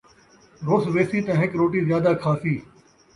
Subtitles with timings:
[0.67, 2.55] رُس ویسی تاں ہک روٹی زیادہ کھاسی